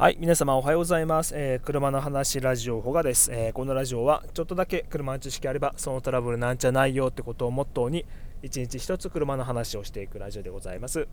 [0.00, 1.34] はい、皆様おはようございます。
[1.36, 8.06] えー車の話ラジオほがです、えーこのラジオはちょっとだけ車の知識あればそのトラブルなんじゃないよってことをモットーに
[8.42, 11.06] 一日一つ車の話をしていくラジオでございます。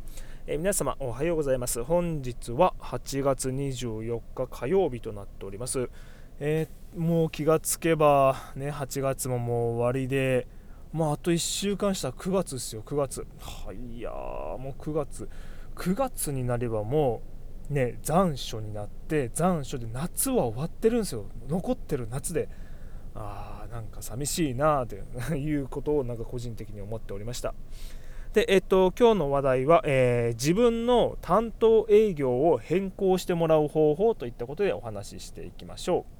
[0.48, 1.84] えー皆様おはようございます。
[1.84, 5.90] 本日は8月24日火曜日となっております。
[6.40, 10.48] えもう気がつけばね8月ももう終わりで。
[10.94, 15.28] もうあと1週間したら9月ですよ9月はいやーもう9月
[15.76, 17.37] 9月になればもう
[17.70, 21.26] ね残暑になって残暑で夏は終わってるんですよ。
[21.48, 22.50] 残ってる夏で。
[23.16, 24.96] ああなんか寂しいなと
[25.36, 27.54] いうことをなんか個人的に思っておりました。
[28.34, 36.17] でえっと今日の話題は、えー自分の担当営業を変更してもらう方法といったことでお話ししていきましょう。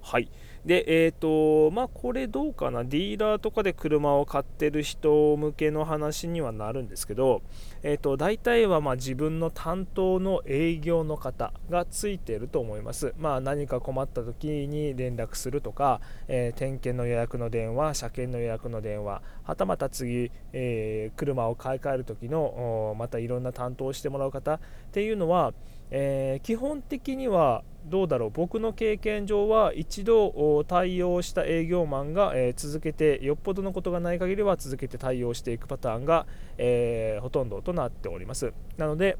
[0.00, 0.28] はい。
[0.64, 2.84] でえっ、とまあこれどうかな。
[2.84, 7.42] ディーラーとかで車を買ってる人向けの話にはなるんですけど
[7.82, 24.60] えー、と大体はま自分の担当の営業の方がついてると思います、まあ、何か困った時に連絡するとか、えー点検の予約の電話車検の予約の電話はたまた次、え車を買い替える時のまたいろんな担当をしてもらう方っ
[24.92, 25.54] ていうのは、
[25.90, 28.30] えー基本的にはどうだろう。
[28.30, 36.26] 僕の経験上は一度対応した営業マンが、えー続けてよっぽどのことがない限りは続けて対応していくパターンが、
[36.58, 38.52] えーほとんどとなっております。
[38.76, 39.16] なので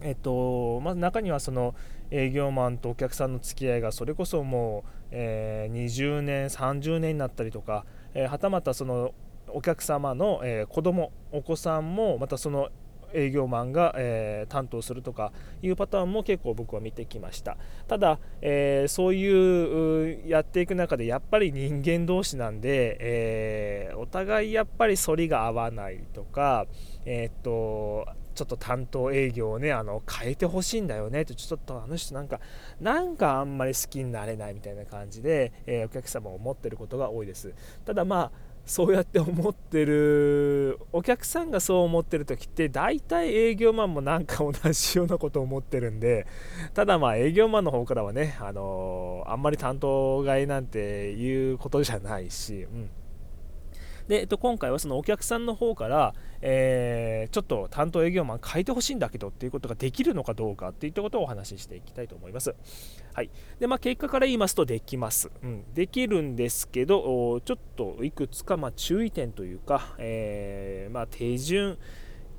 [0.00, 1.74] えっとまず中にはその
[2.10, 7.84] 営業マンとお客さんの付き合いがそれこそもう、えー20年30年になったりとか、
[8.14, 9.12] えはたまたその
[9.48, 12.70] お客様の、えー子供お子さんもまたその
[13.12, 17.56] 営業マンが、えー担当するとかいうパターンも結構僕は見てきました。
[17.86, 26.66] ただ、えーそういうやっていく中でやっぱり人間同士なんで、えーお互いやっぱり反りが合わないとか
[27.04, 32.38] えっとちょっと担当営業をねあの変えてほしいんだよねってちょっとあの人なんか
[32.80, 37.52] なんかあんまり好きになれないみたいな感じで、えお客様を思ってることが多いです。
[37.84, 40.78] ただまあそうやって思ってる。
[40.92, 46.26] お客さんがそう思ってる時って大体営業マンもなんか同じようなことを思ってるんで
[46.74, 52.90] ただまあ営業マンの方からはね、あのあんまり担当外なんていうことじゃないし、うん、
[54.08, 62.54] で、えっと、今回はそのお客さんの方から、えーちょっと担当営業マン変えてほしいんだけどっていうことができるのかどうかっていったことをお話ししていきたいと思います。
[63.12, 63.30] はい。
[63.60, 71.78] でまあ、結果から言いますとできます、うん、できるんですけどちょっといくつかま注意点というか、えーまあ、手順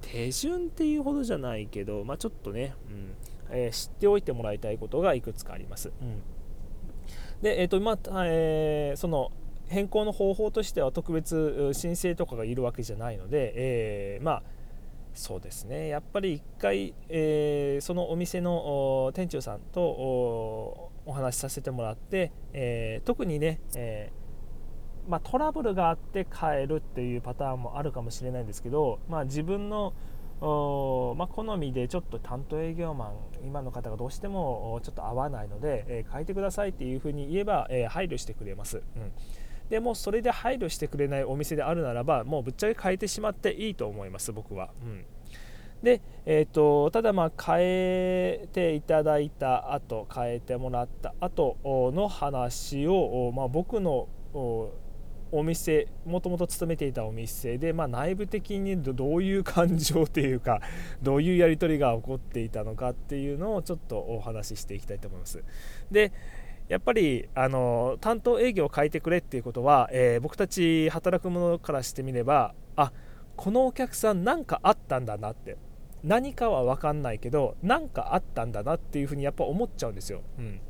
[0.01, 3.13] 手順っていうほどじゃないけど、まあ、ちょっとね、うん。
[3.51, 5.91] えー知っておいてもらいたいことがいくつかあります。
[6.01, 6.21] うん。
[7.41, 9.31] で、えーとまあえーその
[9.69, 14.43] 変更の方法としては特別申請とかがいるわけじゃないので、えーまあ
[15.11, 29.93] そうですねやっぱり一回、えーそのお店の店長さんとお話しさせてもらって、えー特にね、えーまあ、トラブルがあって変えるっていうパターンもあるかもしれないんですけど、まあ、自分の
[30.41, 33.13] おまあ、好みでちょっと担当営業マン
[33.43, 38.77] 今の方がどうしてもちょっと合わないので、え変えてくださいっていうふうに言えば、え配慮してくれます。
[38.77, 39.11] うん
[39.69, 44.69] でもそれで配慮してくれないお店であるならばもうぶっちゃけ変えてしまっていいと思います僕は。
[44.81, 45.05] うん
[45.83, 51.57] で、えー、とただまあ変えていただいた後変えてもらった後
[51.95, 54.09] の話を、まあ、僕の
[55.31, 60.59] お店もともと勤めていたお店で、まあ、内部的にどどういう感情というか
[61.01, 65.43] どういうやり取りが起こっていたのかっていうのをちょっとお話ししていきたいと思います。
[65.91, 66.11] で
[66.69, 72.93] やっぱりあの担当営業を変えてくれっていうことは、えー僕たち働く者からしてみればあ
[73.35, 75.57] このお客さん何かあったんだなって
[76.03, 80.21] 何かは分かんないけど何かあったんだなっていうふうにやっぱ思っちゃうんですよ。
[80.37, 80.61] うん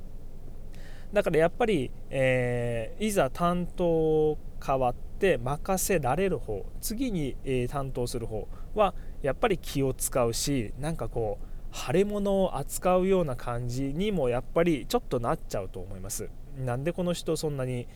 [1.11, 16.29] だからやっぱり、えーいざ担当変わって任せられる方次に、えー担当する方はやっぱり気を使うしなんかこう腫れ物を扱うような感じにもやっぱりちょっとなっちゃうと思います。
[16.57, 17.87] なんでこの人そんなに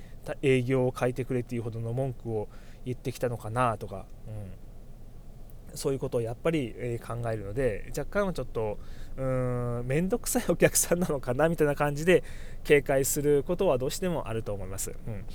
[0.41, 2.47] 営業を変えてくれっていうほどの文句を
[2.85, 8.77] 言ってきたのかなとか、うん、そういうことをやっぱり、考えるので若干はちょっと
[9.15, 12.23] 面倒くさいお客さんなのかなみたいな感じで
[12.63, 14.93] 警戒することはどうしてもあると思います。
[15.07, 15.25] うん、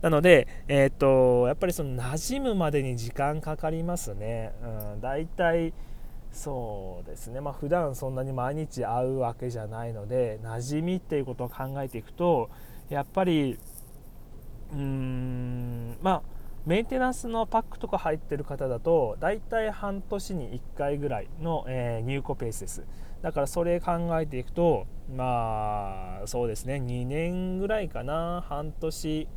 [0.00, 4.52] なので、えーっとやっぱりその馴染むまでに時間かかりますね。
[4.62, 5.72] うん、だいたい
[6.32, 7.40] そうですね。
[7.40, 12.50] まあ普段そんなに毎日会うわけじゃないので馴染みっていうことを考えていくと
[12.88, 13.58] やっぱり
[14.72, 16.22] うーんまあ
[16.66, 22.84] メンテナンスのパックとか入ってる方だと大体半年に1回ぐらいの、えー、入庫ペースです。
[23.22, 24.86] だからそれ考えていくと
[25.16, 26.74] まあそうですね。
[26.74, 28.44] 2年ぐらいかな。
[28.48, 29.28] 半年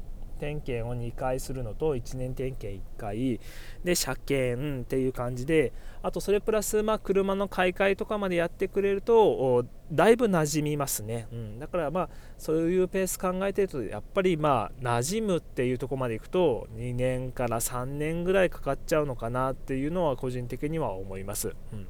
[0.42, 3.40] 点検を2回するのと1年点検1回。
[3.84, 5.72] で車検っていう感じで
[6.02, 21.56] あとそれプラスまあ車の買い替えとかまでやってくれるとだいぶ馴染みますね、うん、だからまあそういうペース考えてるとやっぱりまあ馴染むっていうとこまでいくと2年から3年ぐらいかかっちゃうのかなっていうのは個人的には思います。
[21.74, 21.88] うん、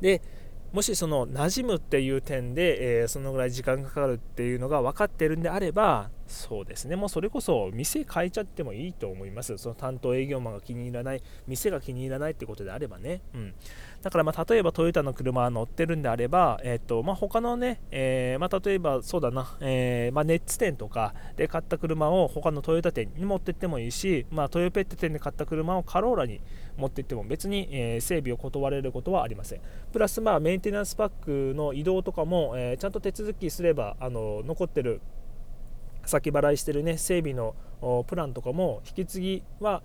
[0.00, 0.22] で
[0.72, 6.96] もしその馴染むっていう点で、えー、そのぐらい時間がかかるっていうのが分かってるんであればそうですね。
[6.96, 9.58] もうそれこそ店変えちゃってもいいと思います。
[9.58, 13.54] その担当営業マンが気に入らない店が気に入らないってことであればね、うん、
[14.02, 26.40] だからまあ例えばトヨタの車乗ってるんであれば、えーとまあ、他のね、えー、まあ、例えばそうだな、えー、まあ、ネッツ店とかで買った車を他のトヨタ店に持ってってもいいし、まあ、トヨペット店で買った車をカローラに
[26.76, 29.60] 持ってっても別に、えー、整備を断れることはありません。
[29.92, 35.00] プラスまあメンテナンスパックの移動とかも、えちゃんと手続きすればあの残ってる
[36.04, 37.54] 先払いしてるね整備の
[38.06, 39.82] プランとかも引き継ぎは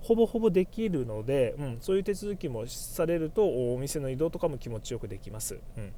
[0.00, 5.58] ほぼほぼできるので、うん、そういう手続きもされるとお店の移動とかも気持ちよくできます。
[5.76, 5.92] うん。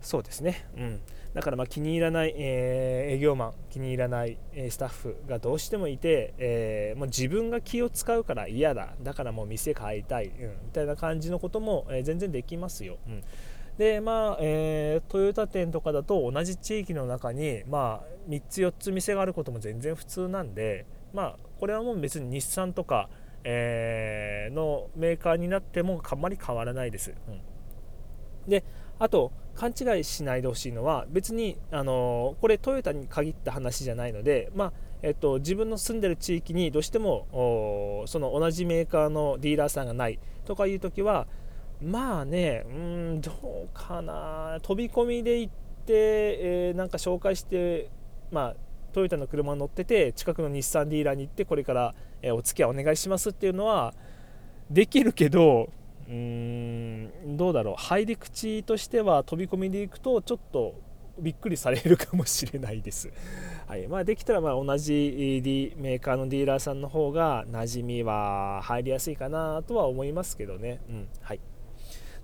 [0.00, 1.00] そうですね、うん、
[1.34, 8.94] だからま気に入らない、えー、営業マン気に入らない、え、スタッフがどうしてもいて、えー、もう自分が気を使うから嫌だ。
[9.02, 10.32] だからもう店変えたい、うん、
[10.66, 12.98] みたいな感じのことも、え全然できますよ。
[13.08, 13.24] うん。
[13.78, 20.84] でまあ、えー、トヨタ店とかだと同じ地域の中に、まあ、3つ4つ店があることも全然普通なんで、
[21.14, 23.08] まあ、これはもう別に日産とか、
[23.44, 27.14] えー、のメーカーになってもあんまり変わらないです。
[27.28, 27.30] う
[28.48, 28.64] ん、で
[28.98, 34.72] あと勘違いしないでほしいのは別に、あのこれトヨタに限った話じゃないので、まあ
[35.02, 41.28] えっと、自分の住んでる地域にどうしてもその同じメーカーのディーラーさんがないとかいう時は
[41.82, 45.52] まあね、うん、どうかな、飛び込みで行っ
[45.86, 47.90] て、えー、なんか紹介して、
[48.30, 48.56] まあ、
[48.92, 53.94] トヨタの車に乗ってて、近くの日産ディーラーに行って、これから、えー、お付き合いお願いしますっていうのは、
[54.70, 55.70] できるけど、
[56.08, 60.74] うーん、どうだろう、入り口としては飛び込みで行くと、ちょっと
[61.20, 63.10] びっくりされるかもしれないです。
[63.66, 63.86] はい。
[63.88, 70.80] まあ、できたらまあ同じ、D、メーカーのディーラーさんの方が馴染みは入りやすいかなとは思いますけどね。
[70.88, 71.08] うん。
[71.20, 71.40] はい。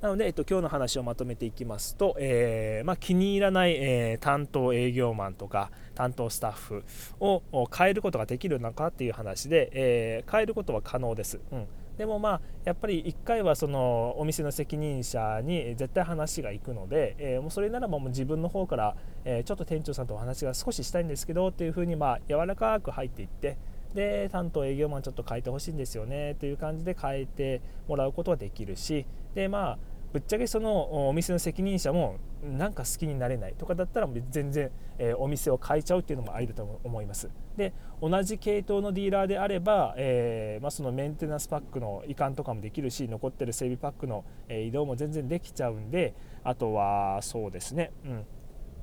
[0.04, 6.84] なので、えっと、今日の話をまとめていきますと、えー、まあ、気に入らない、えー、担当営業マンとか担当スタッフ
[7.20, 7.42] を
[7.74, 11.40] 変えることができるのかっていう話で、えー、変えることは可能です。
[11.50, 11.66] うん
[11.96, 23.56] でもまあやっぱり1回はそのお店の責任者に絶対話が行くので、えー、もうそれならばもう自分の方から、えー、ちょっと店長さんとお話が少ししたいんですけどっていうふうにまあ柔らかく入っていって
[23.94, 29.78] で担当営業マンちょっと変えてほしいんですよねという感じで変えてもらうことはできるしでまあ
[30.14, 37.28] ぶっちゃけそのお店の責任者もなんか好きになれないとかだったら全然、え、お店を変えちゃうっていうのもありだと思います。
[37.56, 46.14] で同じ系統のディーラーであれば、えー、まあ、そのメンテナンスパックの移管とかもできるし残ってる整備パックの、え、移動も全然できちゃうんで
[46.44, 48.24] あとはそうですね、うん、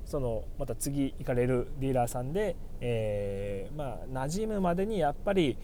[0.04, 5.56] そのまた次行かれるディーラーさんで、えまあ、馴染むまでにやっぱり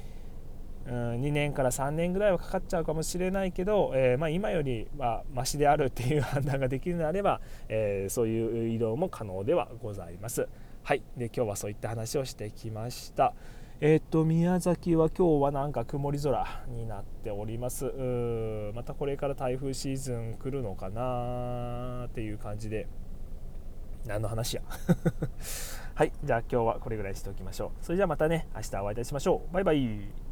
[0.88, 10.48] うん2年から3年ぐらいはかかっちゃうかもしれないけど、えー、まあ、今よりはマシであるっていう判断ができるのであれば、えー、そういう移動も可能ではございます。
[10.82, 13.34] はい、で今日はそういった話をしてきました。
[13.80, 17.84] えっ、と宮崎は今日はなんか曇り空になっております。
[18.74, 22.88] またこれから台風シーズン来るのかなっていう感じで。
[24.06, 24.62] 何の話や？
[25.94, 26.12] はい。
[26.24, 27.84] じゃあ今日はこれぐらいにしておきましょう。
[27.84, 28.48] それじゃあまたね。
[28.54, 29.54] 明日お会いいたしましょう。
[29.54, 30.27] バイバイ。